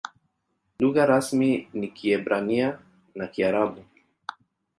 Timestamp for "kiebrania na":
1.87-3.27